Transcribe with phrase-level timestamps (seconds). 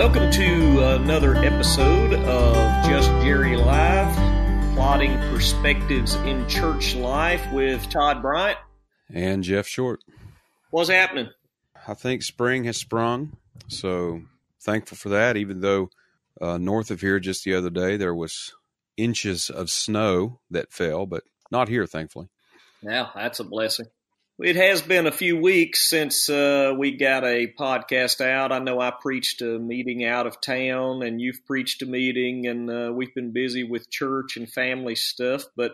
[0.00, 4.10] Welcome to another episode of Just Jerry Live,
[4.74, 8.56] plotting perspectives in church life with Todd Bryant
[9.12, 10.00] and Jeff Short.
[10.70, 11.28] What's happening?
[11.86, 13.36] I think spring has sprung,
[13.68, 14.22] so
[14.58, 15.36] thankful for that.
[15.36, 15.90] Even though
[16.40, 18.54] uh, north of here, just the other day, there was
[18.96, 22.30] inches of snow that fell, but not here, thankfully.
[22.80, 23.88] Yeah, that's a blessing.
[24.42, 28.52] It has been a few weeks since uh, we got a podcast out.
[28.52, 32.70] I know I preached a meeting out of town, and you've preached a meeting, and
[32.70, 35.44] uh, we've been busy with church and family stuff.
[35.56, 35.72] But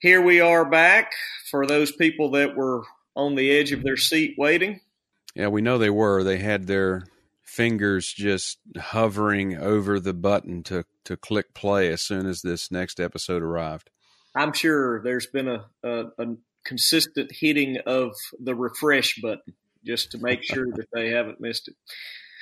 [0.00, 1.12] here we are back
[1.48, 2.82] for those people that were
[3.14, 4.80] on the edge of their seat waiting.
[5.36, 6.24] Yeah, we know they were.
[6.24, 7.04] They had their
[7.44, 12.98] fingers just hovering over the button to, to click play as soon as this next
[12.98, 13.90] episode arrived.
[14.34, 16.26] I'm sure there's been a, a, a
[16.66, 21.76] consistent hitting of the refresh button just to make sure that they haven't missed it.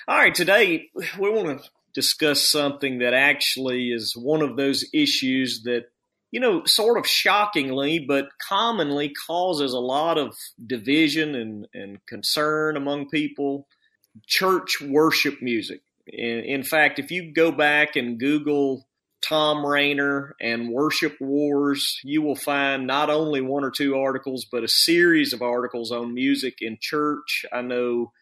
[0.08, 5.62] All right, today we want to discuss something that actually is one of those issues
[5.64, 5.84] that,
[6.30, 12.76] you know, sort of shockingly, but commonly causes a lot of division and, and concern
[12.76, 13.66] among people
[14.26, 15.82] church worship music.
[16.06, 18.86] In, in fact, if you go back and Google
[19.28, 24.64] Thom Rainer and Worship Wars, you will find not only one or two articles, but
[24.64, 27.46] a series of articles on music in church.
[27.52, 28.12] I know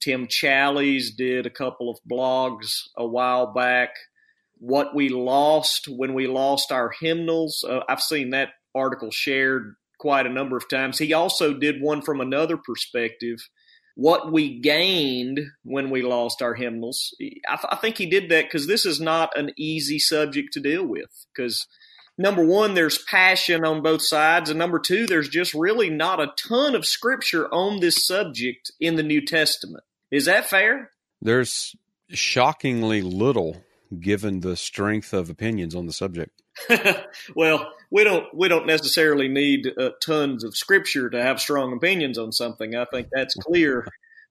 [0.00, 3.90] Tim Challies did a couple of blogs a while back.
[4.58, 10.26] What we lost when we lost our hymnals, uh, I've seen that article shared quite
[10.26, 10.98] a number of times.
[10.98, 13.38] He also did one from another perspective
[13.96, 17.14] what we gained when we lost our hymnals.
[17.20, 20.60] I, th- I think he did that because this is not an easy subject to
[20.60, 21.26] deal with.
[21.34, 21.66] Because
[22.16, 26.32] number one, there's passion on both sides, and number two, there's just really not a
[26.36, 29.84] ton of scripture on this subject in the New Testament.
[30.10, 30.90] Is that fair?
[31.20, 31.76] There's
[32.08, 33.64] shockingly little
[33.98, 36.42] given the strength of opinions on the subject.
[37.34, 42.18] well, we don't we don't necessarily need uh, tons of scripture to have strong opinions
[42.18, 42.74] on something.
[42.74, 43.86] I think that's clear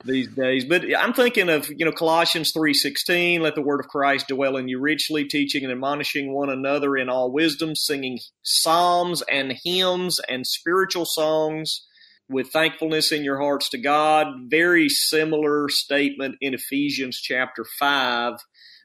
[0.05, 0.63] these days.
[0.63, 3.41] But I'm thinking of you know Colossians three sixteen.
[3.41, 7.09] Let the word of Christ dwell in you richly, teaching and admonishing one another in
[7.09, 11.85] all wisdom, singing psalms and hymns and spiritual songs
[12.29, 14.27] with thankfulness in your hearts to God.
[14.49, 18.35] Very similar statement in Ephesians chapter five.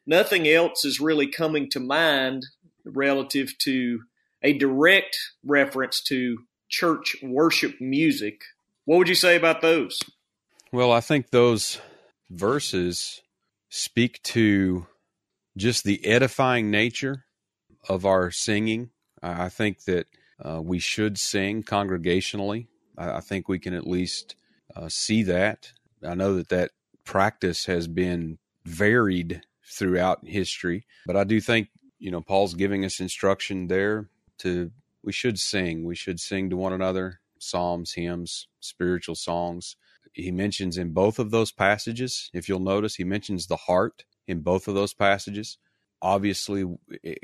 [0.06, 2.44] Nothing else is really coming to mind
[2.84, 4.00] relative to
[4.44, 6.38] a direct reference to
[6.68, 8.42] church worship music.
[8.84, 9.98] What would you say about those?
[10.70, 11.80] Well, I think those
[12.30, 13.22] verses
[13.70, 14.86] speak to
[15.56, 17.24] just the edifying nature
[17.88, 18.90] of our singing.
[19.22, 20.06] I think that
[20.44, 22.66] uh, we should sing congregationally.
[22.98, 24.36] I, I think we can at least
[24.76, 25.72] uh, see that.
[26.06, 26.72] I know that that
[27.04, 31.68] practice has been varied throughout history, but I do think
[31.98, 34.10] you know Paul's giving us instruction there
[34.44, 34.70] to
[35.02, 35.84] we should sing.
[35.84, 39.76] We should sing to one another psalms, hymns, spiritual songs.
[40.12, 44.40] He mentions in both of those passages, if you'll notice, he mentions the heart in
[44.40, 45.58] both of those passages.
[46.00, 46.64] Obviously,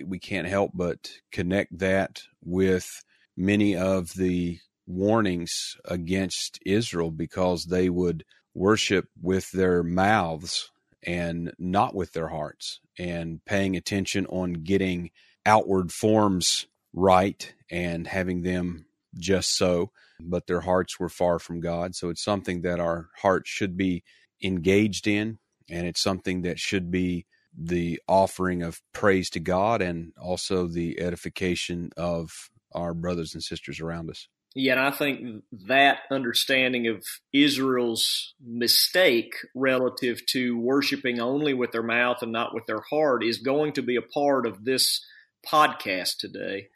[0.04, 3.04] we can't help but connect that with
[3.37, 10.70] many of the warnings against Israel because they would worship with their mouths
[11.02, 15.10] and not with their hearts and paying attention on getting
[15.47, 18.87] outward forms right and having them
[19.19, 19.91] just so,
[20.21, 21.95] but their hearts were far from God.
[21.95, 24.05] So it's something that our hearts should be
[24.43, 30.12] engaged in, and it's something that should be the offering of praise to God and
[30.21, 32.31] also the edification of
[32.73, 34.29] our brothers and sisters around us.
[34.55, 41.84] Yeah, and I think that understanding of Israel's mistake relative to worshiping only with their
[41.84, 45.05] mouth and not with their heart is going to be a part of this
[45.49, 46.69] podcast today.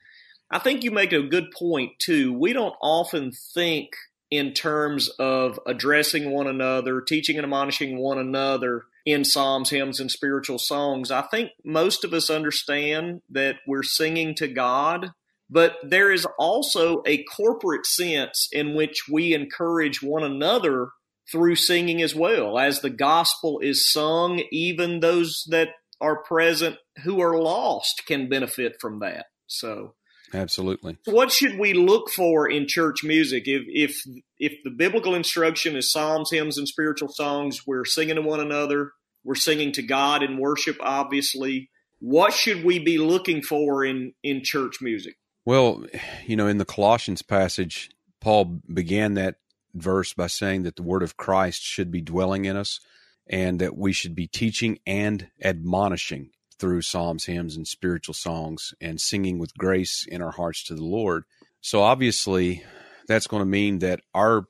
[0.50, 2.32] I think you make a good point too.
[2.32, 3.90] We don't often think
[4.30, 10.10] in terms of addressing one another, teaching and admonishing one another in psalms, hymns, and
[10.10, 11.10] spiritual songs.
[11.10, 15.12] I think most of us understand that we're singing to God,
[15.50, 20.88] but there is also a corporate sense in which we encourage one another
[21.30, 22.58] through singing as well.
[22.58, 25.68] As the gospel is sung, even those that
[26.00, 29.26] are present who are lost can benefit from that.
[29.46, 29.94] So
[30.34, 30.98] Absolutely.
[31.04, 33.44] What should we look for in church music?
[33.46, 34.02] If if
[34.38, 38.92] if the biblical instruction is psalms, hymns, and spiritual songs, we're singing to one another.
[39.22, 41.70] We're singing to God in worship, obviously.
[42.00, 45.14] What should we be looking for in in church music?
[45.46, 45.84] Well,
[46.26, 47.90] you know, in the Colossians passage,
[48.20, 49.36] Paul began that
[49.72, 52.80] verse by saying that the word of Christ should be dwelling in us.
[53.26, 59.00] and that we should be teaching and admonishing through psalms, hymns, and spiritual songs and
[59.00, 61.24] singing with grace in our hearts to the Lord.
[61.60, 62.62] So obviously,
[63.06, 64.46] that's going to mean that our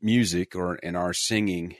[0.00, 1.74] music or and our singing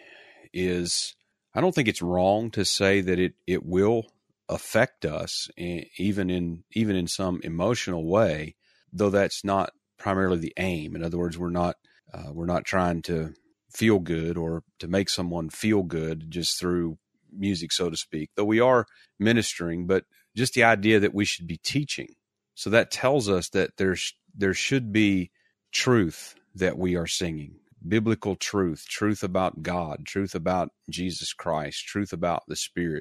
[0.53, 1.15] is
[1.55, 4.07] I don't think it's wrong to say that it it will
[4.49, 8.55] affect us even in even in some emotional way
[8.93, 11.77] though that's not primarily the aim in other words we're not
[12.15, 13.35] uh, we're not trying to
[13.75, 16.97] feel good or to make someone feel good just through
[17.39, 18.87] music so to speak though we are
[19.19, 20.05] ministering but
[20.37, 22.09] just the idea that we should be teaching
[22.55, 25.31] so that tells us that there's there should be
[25.73, 27.57] truth that we are singing
[27.87, 33.01] biblical truth truth about god truth about jesus christ truth about the spirit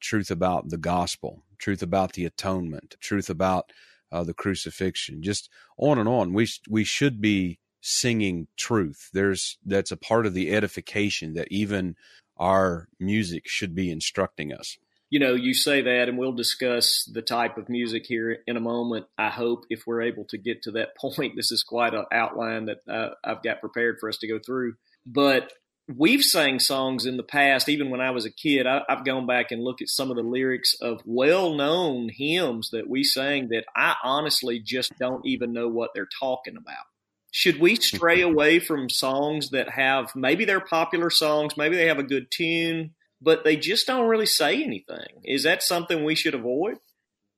[0.00, 3.72] truth about the gospel, truth about the atonement, truth about
[4.12, 5.48] uh, the crucifixion, just
[5.78, 6.32] on and on.
[6.32, 9.10] We we should be singing truth.
[9.12, 11.96] There's that's a part of the edification that even
[12.40, 14.78] our music should be instructing us.
[15.10, 18.60] You know, you say that, and we'll discuss the type of music here in a
[18.60, 19.06] moment.
[19.18, 22.66] I hope if we're able to get to that point, this is quite an outline
[22.66, 24.74] that uh, I've got prepared for us to go through.
[25.04, 25.52] But
[25.96, 28.66] we've sang songs in the past, even when I was a kid.
[28.66, 32.70] I, have gone back and looked at some of the lyrics of well known hymns
[32.70, 36.86] that we sang that I honestly just don't even know what they're talking about.
[37.30, 41.98] Should we stray away from songs that have maybe they're popular songs, maybe they have
[41.98, 45.22] a good tune, but they just don't really say anything?
[45.24, 46.78] Is that something we should avoid?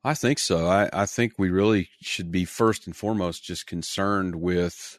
[0.04, 0.66] I think so.
[0.66, 4.98] I, I think we really should be first and foremost just concerned with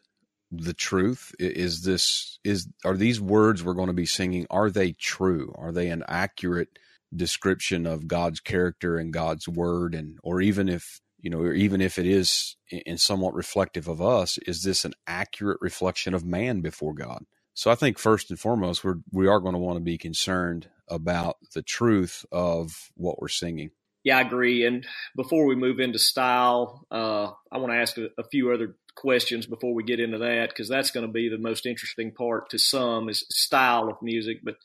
[0.53, 1.33] the truth?
[1.39, 4.45] Is this is are these words we're going to be singing?
[4.49, 5.53] Are they true?
[5.57, 6.77] Are they an accurate
[7.15, 9.95] description of God's character and God's word?
[9.95, 14.01] And or even if you know, or even if it is in somewhat reflective of
[14.01, 17.25] us, is this an accurate reflection of man before God?
[17.53, 20.67] So I think first and foremost, we're we are going to want to be concerned
[20.89, 23.71] about the truth of what we're singing.
[24.03, 24.65] Yeah, I agree.
[24.65, 24.85] And
[25.15, 29.45] before we move into style, uh, I want to ask a, a, few other questions
[29.45, 32.57] before we get into that because that's going to be the most interesting part to
[32.57, 34.39] some is style of music.
[34.43, 34.55] But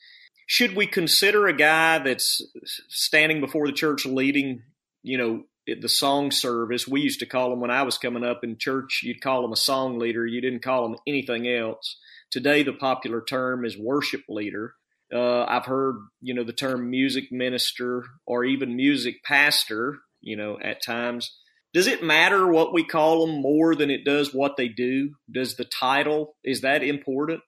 [0.45, 2.41] should we consider a guy that's
[2.89, 4.63] standing before the church leading,
[5.03, 6.87] you know, the song service?
[6.87, 9.01] We used to call them when I was coming up in church.
[9.03, 10.25] You'd call them a song leader.
[10.25, 11.97] You didn't call them anything else.
[12.31, 14.73] Today, the popular term is worship leader.
[15.13, 20.57] Uh, I've heard, you know, the term music minister or even music pastor, you know,
[20.63, 21.31] at times
[21.71, 25.11] does it matter what we call them more than it does what they do?
[25.31, 27.41] Does the title is that important?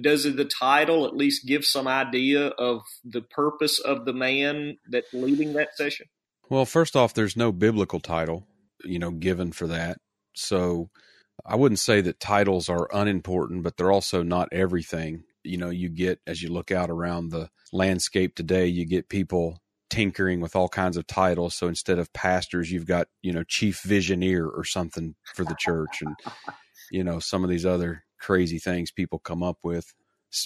[0.00, 5.12] Does the title at least give some idea of the purpose of the man that's
[5.12, 6.06] leading that session?
[6.50, 8.46] Well, first off, there's no biblical title,
[8.84, 9.98] you know, given for that.
[10.34, 10.90] So
[11.44, 15.24] I wouldn't say that titles are unimportant, but they're also not everything.
[15.44, 19.58] You know, you get as you look out around the landscape today, you get people
[19.90, 21.54] tinkering with all kinds of titles.
[21.54, 26.02] So instead of pastors, you've got, you know, chief visioneer or something for the church
[26.02, 26.14] and,
[26.90, 29.94] you know, some of these other crazy things people come up with.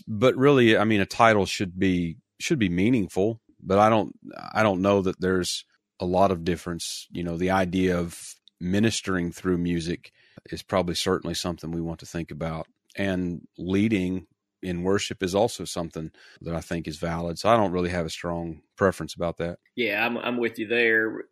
[0.07, 4.15] But really, I mean, a title should be, should be meaningful, but I don't,
[4.55, 5.65] I don't know that there's
[6.03, 7.07] a lot of difference.
[7.13, 8.21] You know, the idea of
[8.61, 10.13] ministering through music
[10.51, 14.27] is probably certainly something we want to think about and leading
[14.63, 16.11] in worship is also something
[16.41, 17.39] that I think is valid.
[17.39, 19.59] So I don't really have a strong preference about that.
[19.75, 21.25] Yeah, I'm, I'm with you there.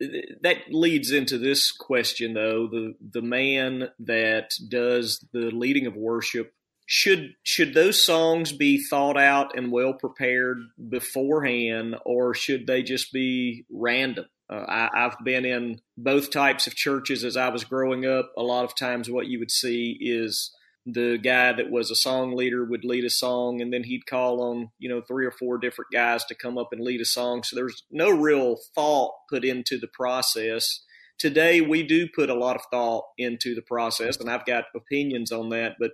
[0.42, 2.68] That leads into this question, though.
[2.68, 6.52] The the man that does the leading of worship
[6.86, 13.12] should should those songs be thought out and well prepared beforehand, or should they just
[13.12, 14.26] be random?
[14.50, 18.32] Uh, I, I've been in both types of churches as I was growing up.
[18.36, 20.50] A lot of times, what you would see is
[20.86, 24.42] the guy that was a song leader would lead a song and then he'd call
[24.42, 27.42] on you know three or four different guys to come up and lead a song
[27.42, 30.80] so there's no real thought put into the process
[31.20, 35.30] today we do put a lot of thought into the process and i've got opinions
[35.30, 35.92] on that but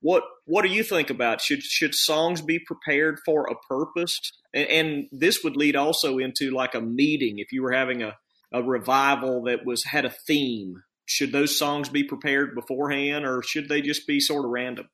[0.00, 4.18] what what do you think about should should songs be prepared for a purpose
[4.52, 8.16] and, and this would lead also into like a meeting if you were having a
[8.54, 13.68] a revival that was had a theme should those songs be prepared beforehand or should
[13.68, 14.88] they just be sort of random?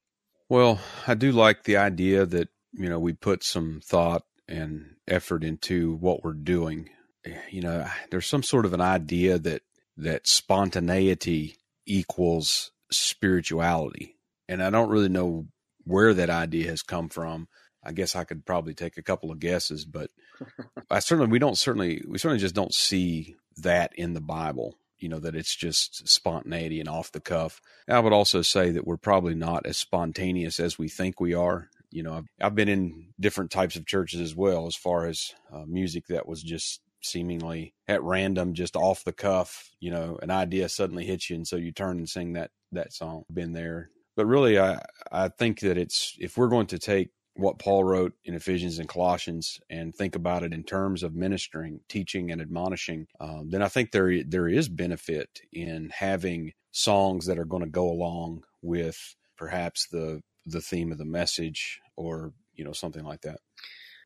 [0.48, 5.44] Well, I do like the idea that, you know, we put some thought and effort
[5.44, 6.90] into what we're doing.
[7.24, 9.62] Eh, you know, there's some sort of an idea that
[9.98, 14.16] that spontaneity equals spirituality.
[14.48, 15.46] And I don't really know
[15.84, 17.48] where that idea has come from.
[17.84, 20.10] I guess I could probably take a couple of guesses, but
[20.90, 25.08] I certainly we don't certainly we certainly just don't see that in the Bible you
[25.08, 27.60] know that it's just spontaneity and off the cuff.
[27.88, 31.70] I would also say that we're probably not as spontaneous as we think we are.
[31.90, 35.32] You know, I've, I've been in different types of churches as well, as far as
[35.52, 39.70] uh, music that was just seemingly at random, just off the cuff.
[39.80, 42.92] You know, an idea suddenly hits you, and so you turn and sing that that
[42.92, 43.24] song.
[43.32, 47.60] Been there, but really, I I think that it's if we're going to take what
[47.60, 52.32] Paul wrote in Ephesians and Colossians and think about it in terms of ministering, teaching,
[52.32, 57.44] and admonishing, um, then I think there there is benefit in having songs that are
[57.44, 62.72] going to go along with perhaps the the theme of the message or you know
[62.72, 63.38] something like that.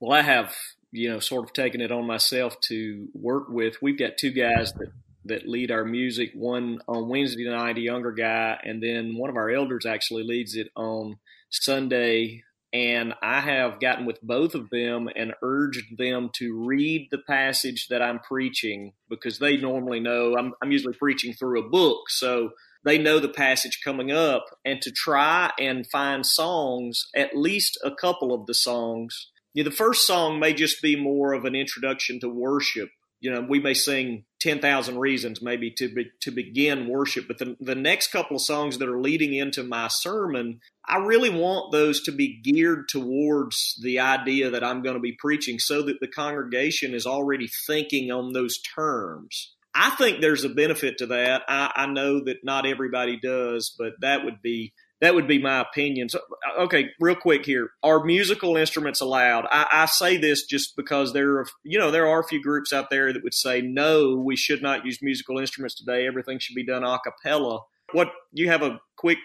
[0.03, 0.53] Well, I have
[0.91, 3.81] you know sort of taken it on myself to work with.
[3.81, 4.89] We've got two guys that
[5.27, 6.33] that lead our music.
[6.35, 10.57] One on Wednesday night, a younger guy, and then one of our elders actually leads
[10.57, 12.43] it on Sunday
[12.73, 17.87] and I have gotten with both of them and urged them to read the passage
[17.89, 22.09] that I'm preaching because they normally know I'm, I'm usually preaching through a book.
[22.09, 27.79] So they know the passage coming up and to try and find songs, at least
[27.85, 29.29] a couple of the songs.
[29.55, 32.91] Yeah, the first song may just be more of an introduction to worship
[33.23, 37.57] you know, we may sing 10,000 reasons maybe to be, to begin worship, but the,
[37.61, 42.03] the next couple of songs that are leading into my sermon, I really want those
[42.03, 46.09] to be geared towards the idea that I'm going to be preaching so that the
[46.09, 49.55] congregation is already thinking on those terms.
[49.73, 51.43] I think there's a benefit to that.
[51.49, 55.61] I, I know that not everybody does, but that would be that would be my
[55.61, 56.09] opinion.
[56.09, 56.21] So,
[56.61, 59.47] okay, real quick here: are musical instruments allowed?
[59.51, 62.73] I, I, say this just because there are, you know, there are a few groups
[62.73, 66.07] out there that would say no, we should not use musical instruments today.
[66.07, 67.61] Everything should be done a cappella.
[67.93, 69.19] What you have a quick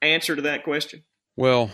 [0.00, 1.02] answer to that question?
[1.36, 1.70] Well,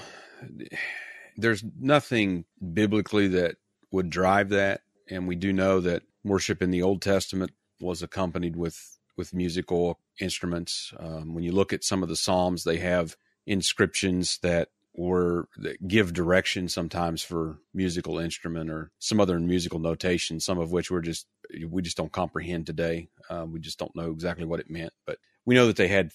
[1.37, 3.57] there's nothing biblically that
[3.93, 8.57] would drive that, and we do know that worship in the Old Testament was accompanied
[8.57, 10.95] with with musical instruments.
[10.99, 13.17] Um, when you look at some of the psalms, they have
[13.51, 20.39] inscriptions that were that give direction sometimes for musical instrument or some other musical notation
[20.39, 21.27] some of which we're just
[21.69, 23.09] we just don't comprehend today.
[23.29, 26.13] Uh, we just don't know exactly what it meant but we know that they had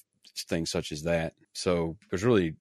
[0.48, 1.34] things such as that.
[1.52, 2.56] So there's really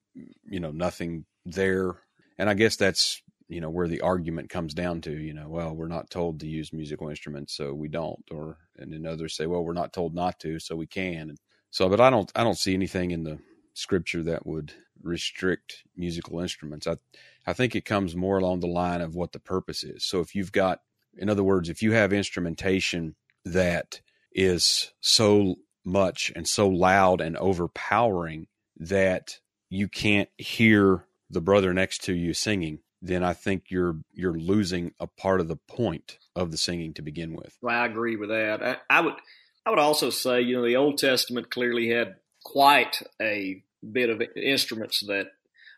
[0.44, 1.94] you know nothing there.
[2.36, 5.72] And i guess that's you know where the argument comes down to you know well
[5.72, 8.24] we're not told to use musical instruments so we don't.
[8.32, 11.30] Or and then others say well we're not told not to so we can.
[11.30, 11.38] And
[11.70, 13.38] so but i don't i don't see anything in the
[13.74, 16.86] scripture that would restrict musical instruments.
[16.86, 16.96] I
[17.46, 20.04] I think it comes more along the line of what the purpose is.
[20.04, 20.80] So if you've got
[21.16, 23.14] in other words, if you have instrumentation
[23.44, 24.00] that
[24.32, 29.38] is so much and so loud and overpowering that
[29.68, 34.92] you can't hear the brother next to you singing, then I think you're you're losing
[34.98, 37.56] a part of the point of the singing to begin with.
[37.60, 38.62] Well, I agree with that.
[38.62, 39.14] I, I would
[39.66, 44.22] I would also say, you know, the Old Testament clearly had quite a bit of
[44.36, 45.32] instruments that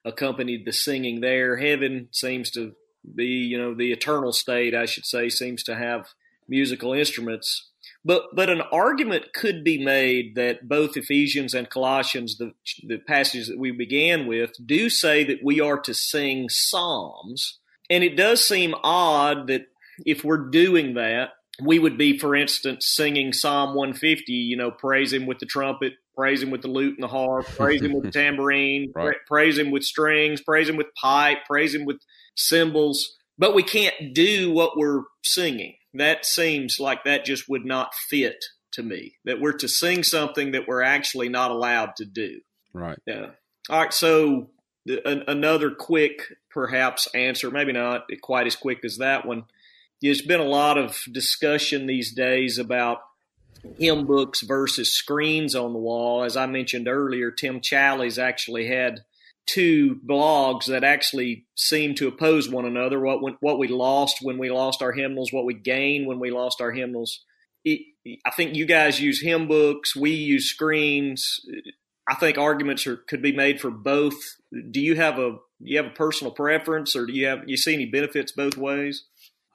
[0.05, 1.57] accompanied the singing there.
[1.57, 2.75] Heaven seems to
[3.15, 6.09] be, you know, the eternal state, I should say, seems to have
[6.49, 7.71] musical instruments.
[8.05, 12.53] But but an argument could be made that both Ephesians and Colossians, the
[12.87, 17.59] the passages that we began with, do say that we are to sing psalms,
[17.91, 19.67] and it does seem odd that
[20.05, 21.31] if we're doing that,
[21.63, 25.95] we would be, for instance, singing Psalm 150, you know, praise him with the trumpet,
[26.15, 29.05] praise him with the lute and the harp, praise him with the tambourine, right.
[29.05, 31.99] pra- praise him with strings, praise him with pipe, praise him with
[32.37, 33.17] cymbals.
[33.39, 35.77] But we can't do what we're singing.
[35.95, 39.17] That seems like that just would not fit to me.
[39.25, 42.41] That we're to sing something that we're actually not allowed to do.
[42.73, 42.99] Right.
[43.07, 43.31] Yeah.
[43.69, 43.93] All right.
[43.93, 44.51] So
[44.87, 46.21] another quick,
[46.51, 49.45] perhaps, answer, maybe not quite as quick as that one.
[50.03, 52.99] There's been a lot of discussion these days about
[53.79, 56.23] hymn books versus screens on the wall.
[56.23, 59.01] As I mentioned earlier, Tim Challies actually had
[59.47, 63.01] two blogs that actually seem to oppose one another.
[63.01, 66.61] What what we lost when we lost our hymnals, what we gained when we lost
[66.61, 67.25] our hymnals.
[67.65, 67.81] It,
[68.25, 69.97] I think you guys use hymn books.
[69.97, 71.41] We use screens.
[72.09, 74.15] I think arguments are, could be made for both.
[74.71, 77.75] Do you have a you have a personal preference, or do you have you see
[77.75, 79.05] any benefits both ways?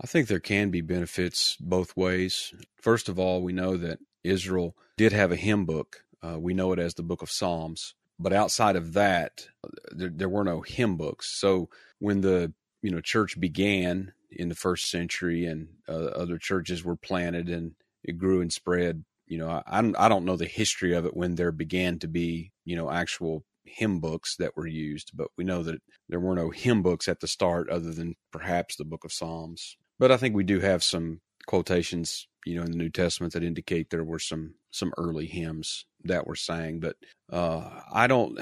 [0.03, 2.53] I think there can be benefits both ways.
[2.81, 6.03] First of all, we know that Israel did have a hymn book.
[6.23, 7.93] Uh, we know it as the Book of Psalms.
[8.19, 9.47] But outside of that,
[9.91, 11.39] there, there were no hymn books.
[11.39, 16.83] So when the you know church began in the first century and uh, other churches
[16.83, 20.93] were planted and it grew and spread, you know, I, I don't know the history
[20.93, 25.11] of it when there began to be you know actual hymn books that were used,
[25.15, 28.75] but we know that there were no hymn books at the start other than perhaps
[28.75, 29.77] the book of Psalms.
[30.01, 33.43] But I think we do have some quotations, you know, in the New Testament that
[33.43, 36.79] indicate there were some some early hymns that were sang.
[36.79, 36.95] But
[37.31, 38.39] uh, I don't,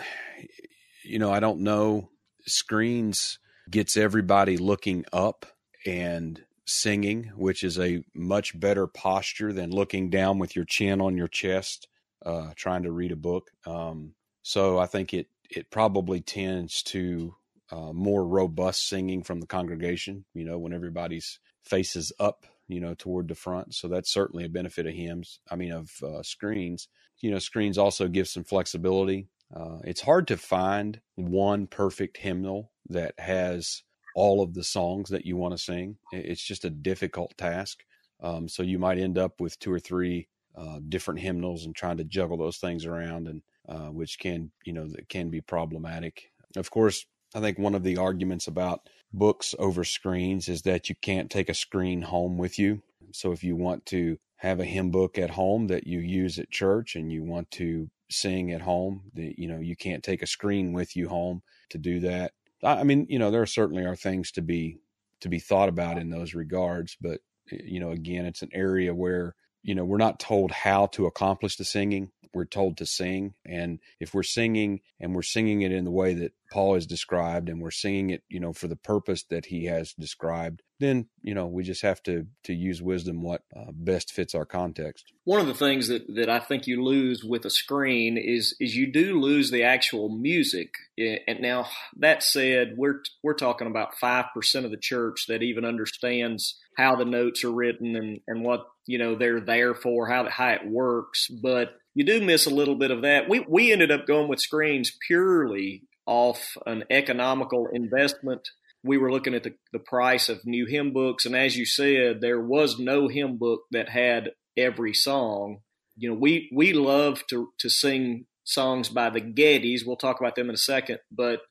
[1.04, 2.12] you know, I don't know
[2.48, 3.39] screens.
[3.70, 5.46] gets everybody looking up
[5.86, 11.18] and singing, which is a much better posture than looking down with your chin on
[11.18, 11.89] your chest,
[12.25, 13.51] uh, trying to read a book.
[13.66, 14.13] Um,
[14.44, 17.36] so I think it it probably tends to
[17.70, 20.24] uh, more robust singing from the congregation.
[20.34, 21.38] You know, when everybody's
[21.70, 23.76] faces up, you know, toward the front.
[23.76, 25.40] So that's certainly a benefit of hymns.
[25.50, 26.88] I mean, of uh, screens.
[27.20, 29.28] You know, screens also give some flexibility.
[29.56, 33.84] Uh, it's hard to find one perfect hymnal that has
[34.16, 35.98] all of the songs that you want to sing.
[36.12, 37.84] It's just a difficult task.
[38.22, 41.98] Um, so you might end up with two or three uh, different hymnals and trying
[41.98, 46.32] to juggle those things around, and uh, which can you know that can be problematic.
[46.56, 50.96] Of course, I think one of the arguments about books over screens is that you
[51.01, 52.82] can't take a screen home with you.
[53.12, 56.50] So if you want to have a hymn book at home that you use at
[56.50, 60.28] church and you want to sing at home, that you know you can't take a
[60.28, 62.32] screen with you home to do that.
[62.63, 64.80] I mean, you know, there certainly are things to be
[65.22, 67.20] to be thought about in those regards, but
[67.51, 71.06] eh, you know, again, it's an area where you know we're not told how to
[71.06, 73.34] accomplish the singing we're told to sing.
[73.46, 77.48] And if we're singing and we're singing it in the way that paul has described
[77.48, 81.34] and we're singing it you know for the purpose that he has described then you
[81.34, 85.12] know we just have to to use wisdom what uh, best fits our context.
[85.26, 88.76] One of the things that that i think you lose with a screen is is
[88.76, 90.74] you do lose the actual music.
[90.98, 91.68] And now
[91.98, 97.06] that said we're we're talking about 5% of the church that even understands how the
[97.06, 101.28] notes are written and and what you know they're there for how how it works.
[101.28, 104.39] But you do miss a little bit of that we we ended up going with
[104.39, 108.50] screens purely off an economical investment
[108.84, 112.22] we were looking at the, the price of new hymn books, and as you said,
[112.22, 115.60] there was no hymn book that had every song.
[115.98, 119.86] You know, we we love to to sing songs by the Gettys.
[119.86, 121.41] We'll talk about them in a second, but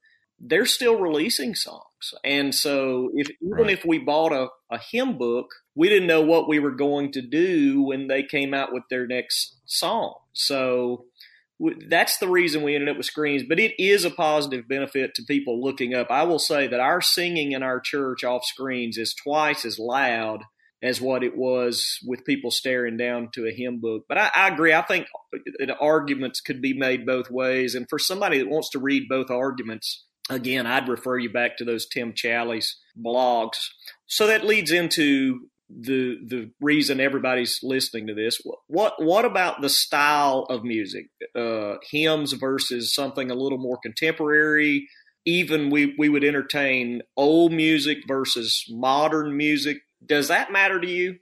[0.40, 2.14] they're still releasing songs.
[2.24, 3.70] And so if even right.
[3.70, 7.22] if we bought a, a hymn book, we didn't know what we were going to
[7.22, 10.14] do when they came out with their next song.
[10.32, 11.06] So
[11.88, 15.24] that's the reason we ended up with screens, but it is a positive benefit to
[15.24, 16.08] people looking up.
[16.10, 20.44] I will say that our singing in our church off screens is twice as loud
[20.80, 24.04] as what it was with people staring down to a hymn book.
[24.08, 24.72] But I, I agree.
[24.72, 27.74] I think uh, uh, arguments could be made both ways.
[27.74, 31.64] And for somebody that wants to read both arguments, again, I'd refer you back to
[31.64, 33.68] those Tim Challies blogs.
[34.06, 38.40] So that leads into the the reason everybody's listening to this.
[38.68, 41.08] What what about the style of music?
[41.34, 44.88] Uh, hymns versus something a little more contemporary.
[45.24, 49.78] Even we we would entertain old music versus modern music.
[50.04, 51.18] Does that matter to you?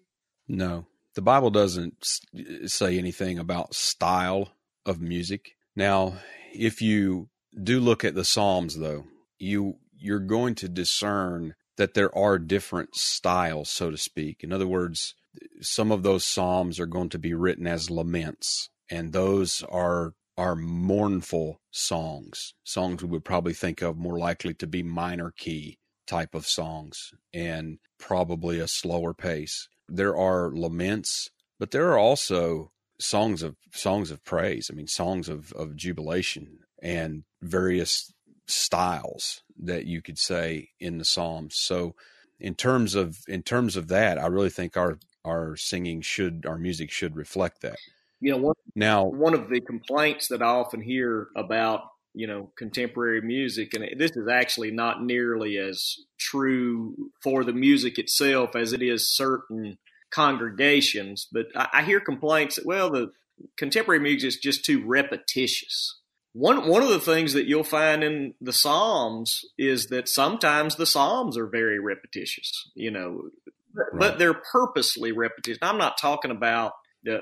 [0.47, 2.21] No, the Bible doesn't
[2.67, 4.51] say anything about style
[4.85, 5.57] of music.
[5.75, 6.15] Now,
[6.55, 7.29] if you
[7.61, 9.05] do look at the Psalms, though,
[9.39, 14.43] you you're going to discern that there are different styles, so to speak.
[14.43, 15.15] In other words,
[15.61, 20.55] some of those psalms are going to be written as laments, and those are are
[20.55, 22.55] mournful songs.
[22.63, 27.13] Songs we would probably think of more likely to be minor key type of songs
[27.33, 29.69] and probably a slower pace.
[29.89, 34.71] There are laments, but there are also songs of songs of praise.
[34.71, 38.13] I mean, songs of, of jubilation and various
[38.47, 41.57] styles that you could say in the Psalms.
[41.57, 41.95] So
[42.39, 46.59] in terms of in terms of that, I really think our our singing should our
[46.59, 47.79] music should reflect that.
[48.21, 51.83] You know, one, now one of the complaints that I often hear about
[52.15, 57.99] you know contemporary music, and this is actually not nearly as true for the music
[57.99, 59.79] itself as it is certain
[60.11, 63.11] congregations, but I, I hear complaints that well the
[63.57, 65.99] contemporary music is just too repetitious
[66.37, 70.85] one one of the things that you'll find in the Psalms is that sometimes the
[70.85, 73.23] Psalms are very repetitious, you know,
[73.75, 73.99] right.
[73.99, 75.59] but they're purposely repetitious.
[75.63, 76.73] I'm not talking about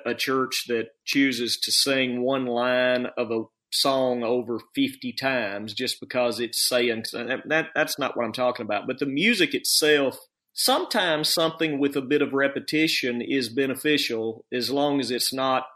[0.05, 6.01] a church that chooses to sing one line of a song over 50 times just
[6.01, 8.89] because it's saying that that's not what I'm talking about.
[8.89, 10.19] But the music itself,
[10.55, 15.67] sometimes something with a bit of repetition is beneficial as long as it's not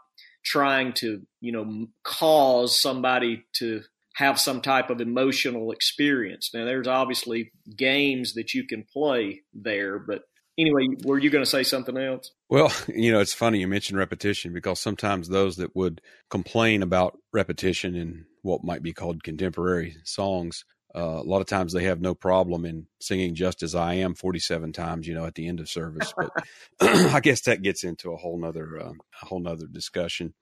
[0.43, 3.81] trying to, you know, cause somebody to
[4.15, 6.51] have some type of emotional experience.
[6.53, 10.23] Now, there's obviously games that you can play there, but
[10.57, 12.31] anyway, were you going to say something else?
[12.49, 17.17] Well, you know, it's funny you mentioned repetition because sometimes those that would complain about
[17.33, 22.01] repetition in what might be called contemporary songs uh, a lot of times they have
[22.01, 25.59] no problem in singing just as I am 47 times, you know, at the end
[25.59, 26.13] of service.
[26.17, 26.31] But
[26.81, 30.33] I guess that gets into a whole nother, uh, a whole nother discussion.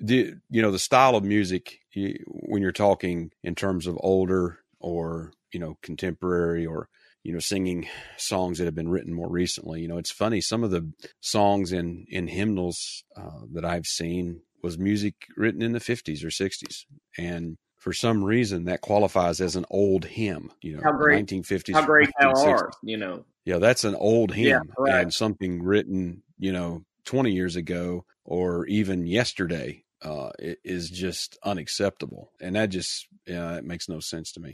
[0.00, 1.80] The, you know, the style of music
[2.26, 6.88] when you're talking in terms of older or you know, contemporary or
[7.22, 9.82] you know, singing songs that have been written more recently.
[9.82, 10.40] You know, it's funny.
[10.40, 15.72] Some of the songs in in hymnals uh, that I've seen was music written in
[15.72, 16.84] the 50s or 60s,
[17.18, 20.52] and for some reason that qualifies as an old hymn.
[20.60, 21.74] You know, how great, 1950s.
[21.74, 22.76] How great thou art.
[22.84, 23.24] You know.
[23.44, 25.02] Yeah, that's an old hymn yeah, right.
[25.02, 32.30] and something written, you know, 20 years ago or even yesterday uh, is just unacceptable,
[32.40, 34.52] and that just yeah, it makes no sense to me.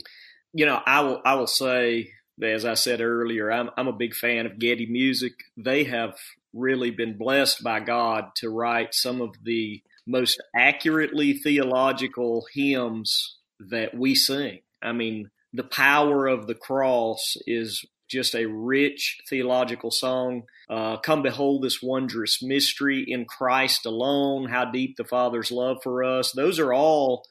[0.53, 2.11] You know, I will I will say
[2.41, 5.33] as I said earlier, I'm I'm a big fan of Getty Music.
[5.57, 6.15] They have
[6.53, 13.95] really been blessed by God to write some of the most accurately theological hymns that
[13.95, 14.59] we sing.
[14.81, 20.43] I mean, the power of the cross is just a rich theological song.
[20.69, 26.03] Uh, Come behold this wondrous mystery in Christ alone, how deep the Father's love for
[26.03, 26.31] us.
[26.31, 27.23] Those are all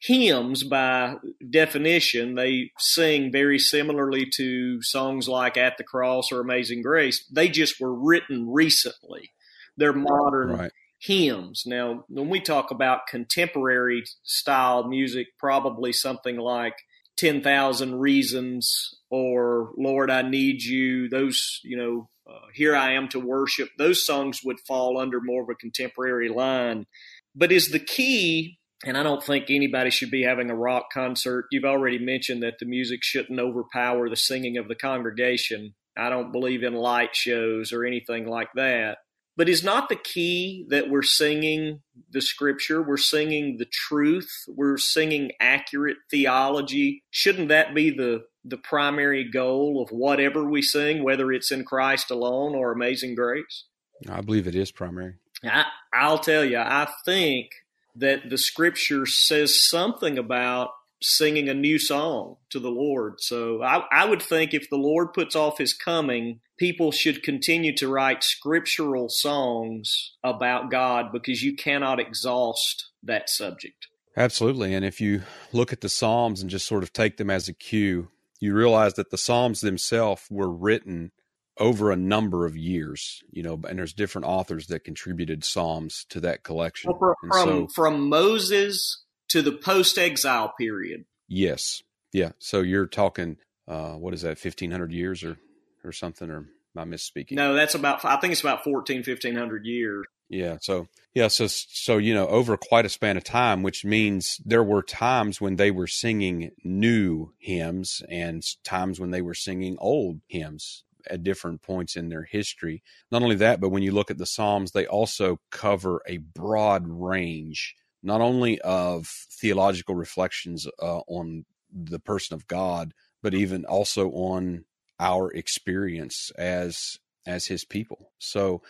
[0.00, 1.14] hymns by
[1.50, 7.48] definition they sing very similarly to songs like at the cross or amazing grace they
[7.48, 9.30] just were written recently
[9.76, 10.72] they're modern right.
[11.04, 16.74] Hymns now when we talk about contemporary style music probably something like
[17.16, 23.20] 10,000 reasons or lord i need you those you know uh, here i am to
[23.20, 26.86] worship those songs would fall under more of a contemporary line
[27.34, 31.46] but is the key and I don't think anybody should be having a rock concert.
[31.50, 35.74] You've already mentioned that the music shouldn't overpower the singing of the congregation.
[35.96, 38.98] I don't believe in light shows or anything like that.
[39.36, 42.80] But is not the key that we're singing the scripture?
[42.80, 44.30] We're singing the truth.
[44.46, 47.02] We're singing accurate theology.
[47.10, 52.10] Shouldn't that be the, the primary goal of whatever we sing, whether it's in Christ
[52.10, 53.64] alone or Amazing Grace?
[54.08, 55.14] I believe it is primary.
[55.42, 57.50] I, I'll tell you, I think
[57.96, 60.70] that the scripture says something about
[61.02, 63.20] singing a new song to the Lord.
[63.20, 67.74] So I, I, would think if the Lord puts off his coming, people should continue
[67.76, 73.88] to write scriptural songs about God because you cannot exhaust that subject.
[74.16, 74.74] Absolutely.
[74.74, 77.52] And if you look at the Psalms and just sort of take them as a
[77.52, 78.08] cue,
[78.40, 81.10] you realize that the Psalms themselves were written
[81.58, 86.20] over a number of years, you know, and there's different authors that contributed psalms to
[86.20, 86.92] that collection.
[86.98, 89.03] Well, from so, from Moses
[89.34, 91.06] to the post exile period.
[91.26, 92.30] Yes, yeah.
[92.38, 95.38] So you're talking, uh, what is that, fifteen hundred years or
[95.82, 97.32] or something, or am I misspeaking?
[97.32, 98.04] No, that's about.
[98.04, 100.06] I think it's about 14, 1500 years.
[100.28, 100.58] Yeah.
[100.60, 101.26] So yeah.
[101.26, 105.40] So so you know, over quite a span of time, which means there were times
[105.40, 111.24] when they were singing new hymns and times when they were singing old hymns at
[111.24, 112.84] different points in their history.
[113.10, 116.86] Not only that, but when you look at the Psalms, they also cover a broad
[116.86, 124.10] range, not only of theological reflections uh, on the person of God, but even also
[124.10, 124.64] on
[125.00, 128.12] our experience as as His people.
[128.18, 128.62] So,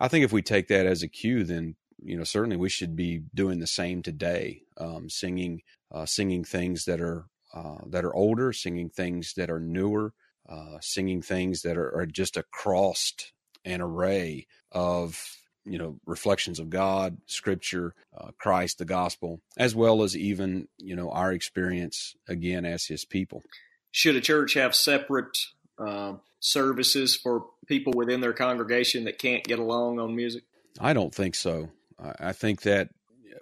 [0.00, 2.96] I think if we take that as a cue, then you know certainly we should
[2.96, 8.14] be doing the same today, um, singing uh, singing things that are uh, that are
[8.14, 10.14] older, singing things that are newer,
[10.48, 13.12] uh, singing things that are, are just across
[13.64, 15.36] an array of
[15.68, 20.96] you know reflections of God, Scripture, uh, Christ, the gospel, as well as even you
[20.96, 23.42] know our experience again as His people.
[23.90, 25.38] Should a church have separate
[25.78, 30.44] uh, services for people within their congregation that can't get along on music?
[30.80, 31.70] I don't think so.
[32.20, 32.90] I think that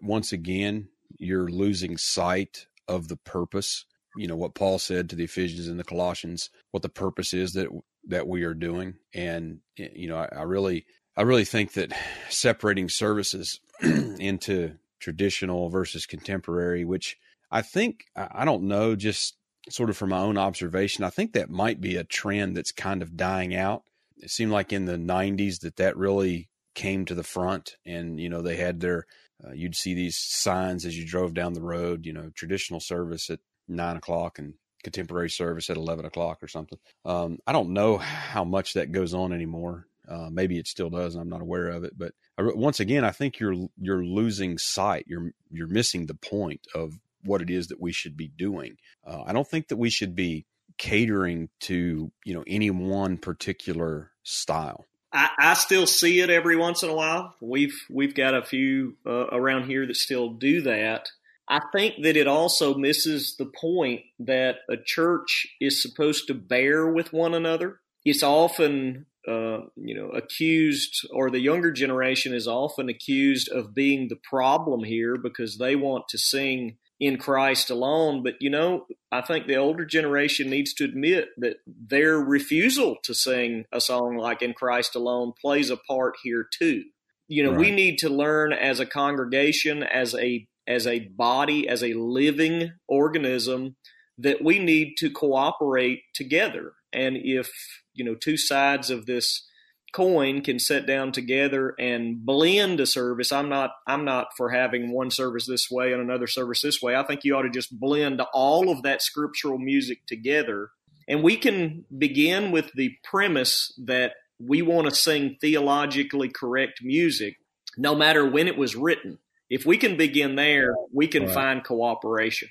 [0.01, 3.85] once again you're losing sight of the purpose
[4.17, 7.53] you know what Paul said to the Ephesians and the Colossians, what the purpose is
[7.53, 7.69] that
[8.09, 11.93] that we are doing, and you know I, I really I really think that
[12.29, 17.17] separating services into traditional versus contemporary, which
[17.51, 19.37] I think I don't know, just
[19.71, 23.03] sort of from my own observation, I think that might be a trend that's kind
[23.03, 23.83] of dying out.
[24.19, 28.29] It seemed like in the '90s that that really came to the front, and you
[28.29, 29.07] know they had their
[29.45, 33.31] uh, you'd see these signs as you drove down the road, you know, traditional service
[33.31, 36.79] at nine o'clock and contemporary service at 11 o'clock or something.
[37.05, 39.87] Um, I don't know how much that goes on anymore.
[40.09, 41.15] Uh, maybe it still does.
[41.15, 44.59] And I'm not aware of it, but I, once again, I think you're you're losing
[44.59, 45.05] sight.
[45.09, 48.77] You're you're missing the point of what it is that we should be doing.
[49.07, 50.47] Uh, I don't think that we should be
[50.79, 54.85] catering to you know any one particular style.
[55.13, 57.35] I, I still see it every once in a while.
[57.41, 61.09] We've we've got a few uh, around here that still do that.
[61.49, 66.89] I think that it also misses the point that a church is supposed to bear
[66.89, 67.81] with one another.
[68.07, 74.07] It's often, uh, you know, accused, or the younger generation is often accused of being
[74.09, 78.23] the problem here because they want to sing in Christ alone.
[78.23, 83.13] But, you know, I think the older generation needs to admit that their refusal to
[83.13, 86.85] sing a song like In Christ Alone plays a part here too.
[87.29, 87.59] You know, right.
[87.59, 92.73] we need to learn as a congregation, as a as a body, as a living
[92.89, 93.77] organism,
[94.19, 96.73] that we need to cooperate together.
[96.93, 97.51] And if,
[97.97, 99.47] you know, two sides of this
[99.93, 103.33] coin can sit down together and blend a service.
[103.33, 106.95] I'm not I'm not for having one service this way and another service this way.
[106.95, 110.71] I think you ought to just blend all of that scriptural music together.
[111.09, 117.37] And we can begin with the premise that we want to sing theologically correct music
[117.79, 119.19] no matter when it was written.
[119.49, 121.35] If we can begin there, we can right.
[121.35, 122.49] find cooperation.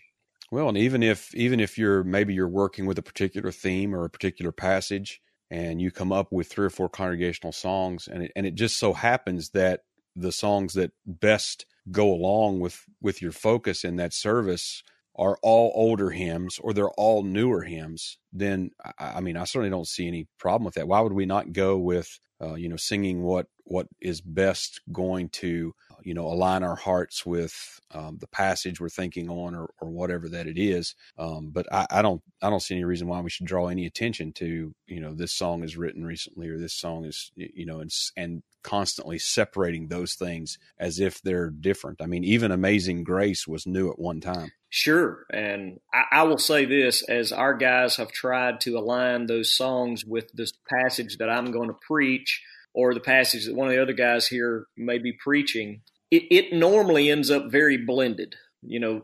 [0.52, 4.06] Well, and even if even if you're maybe you're working with a particular theme or
[4.06, 5.22] a particular passage,
[5.56, 8.78] and you come up with three or four congregational songs and it, and it just
[8.78, 9.82] so happens that
[10.14, 14.84] the songs that best go along with with your focus in that service
[15.16, 19.70] are all older hymns or they're all newer hymns then I, I mean i certainly
[19.70, 20.90] don't see any problem with that.
[20.90, 25.30] Why would we not go with uh, you know singing what what is best going
[25.30, 29.90] to you know align our hearts with um, the passage we're thinking on or, or
[29.90, 33.22] whatever that it is um, but I, I, don't i don't see any reason why
[33.22, 36.74] we should draw any attention to you know this song is written recently or this
[36.74, 42.06] song is you know and, and constantly separating those things as if they're different i
[42.06, 45.26] mean even amazing grace was new at one time Sure.
[45.32, 50.04] And I, I, will say this as our guys have tried to align those songs
[50.04, 52.44] with this passage that I'm going to preach
[52.76, 56.54] or the passage that one of the other guys here may be preaching, it, it
[56.54, 58.36] normally ends up very blended.
[58.62, 59.02] You know,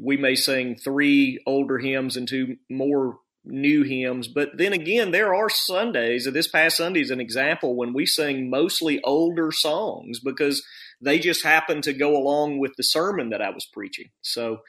[0.00, 5.34] we may sing three older hymns and two more new hymns, but then again, there
[5.34, 10.20] are Sundays, and this past Sunday is an example when we sing mostly older songs
[10.20, 10.64] because
[11.00, 14.10] they just happen to go along with the sermon that I was preaching.
[14.22, 14.60] So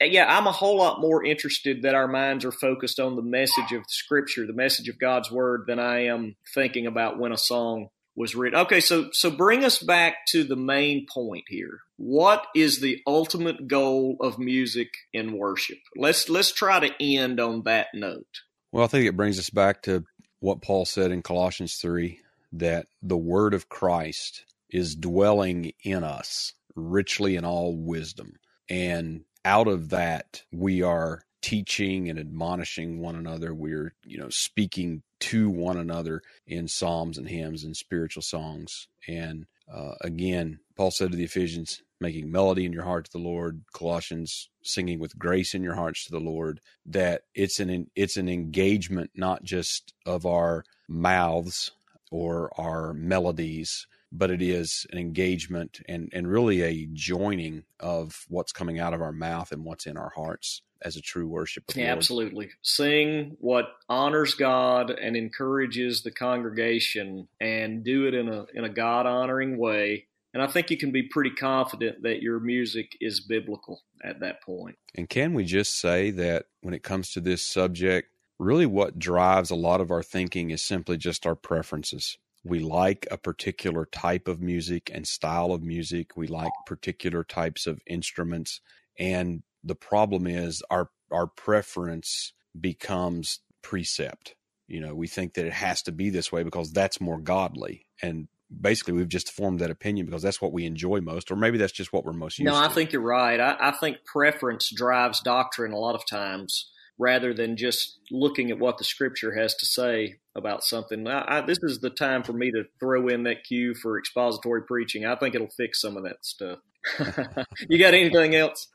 [0.00, 3.72] yeah, I'm a whole lot more interested that our minds are focused on the message
[3.72, 7.88] of Scripture, the message of God's Word, than I am thinking about when a song
[8.14, 8.60] was written.
[8.60, 11.80] Okay, so so bring us back to the main point here.
[11.96, 15.78] What is the ultimate goal of music in worship?
[15.96, 18.40] Let's let's try to end on that note.
[18.70, 20.04] Well, I think it brings us back to
[20.40, 22.18] what Paul said in Colossians 3
[22.52, 28.34] that the word of Christ is dwelling in us richly in all wisdom.
[28.68, 33.52] And out of that, we are teaching and admonishing one another.
[33.52, 38.88] We're, you know, speaking to one another in psalms and hymns and spiritual songs.
[39.08, 43.18] And uh, again, Paul said to the Ephesians, making melody in your heart to the
[43.18, 43.62] Lord.
[43.72, 46.60] Colossians, singing with grace in your hearts to the Lord.
[46.84, 51.70] That it's an it's an engagement not just of our mouths
[52.10, 58.52] or our melodies, but it is an engagement and, and really a joining of what's
[58.52, 61.64] coming out of our mouth and what's in our hearts as a true worship.
[61.74, 62.50] yeah, absolutely.
[62.60, 68.68] Sing what honors God and encourages the congregation, and do it in a in a
[68.68, 70.06] God honoring way.
[70.34, 74.42] And I think you can be pretty confident that your music is biblical at that
[74.42, 74.76] point.
[74.94, 79.50] And can we just say that when it comes to this subject, really what drives
[79.50, 84.26] a lot of our thinking is simply just our preferences we like a particular type
[84.26, 86.16] of music and style of music.
[86.16, 88.60] We like particular types of instruments.
[88.98, 94.34] And the problem is our our preference becomes precept.
[94.66, 97.86] You know, we think that it has to be this way because that's more godly.
[98.00, 98.28] And
[98.60, 101.72] basically we've just formed that opinion because that's what we enjoy most, or maybe that's
[101.72, 102.60] just what we're most used no, to.
[102.60, 103.38] No, I think you're right.
[103.38, 106.70] I, I think preference drives doctrine a lot of times
[107.02, 111.06] rather than just looking at what the scripture has to say about something.
[111.08, 114.62] I, I, this is the time for me to throw in that cue for expository
[114.62, 115.04] preaching.
[115.04, 116.60] I think it'll fix some of that stuff.
[117.68, 118.68] you got anything else?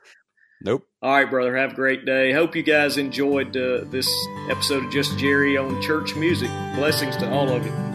[0.62, 0.84] Nope.
[1.02, 1.56] All right, brother.
[1.56, 2.34] Have a great day.
[2.34, 4.10] Hope you guys enjoyed uh, this
[4.50, 6.50] episode of Just Jerry on church music.
[6.76, 7.87] Blessings to all of you.